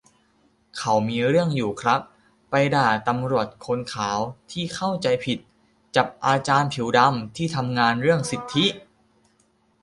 [0.77, 2.01] เขามีเรื่องอยู่ครับ
[2.49, 4.19] ไปด่าตำรวจคนขาว
[4.51, 5.37] ที่เข้าใจผิด
[5.95, 8.65] จับอาจารย์ผิวดำที่ทำงานเรื่องสิทธิ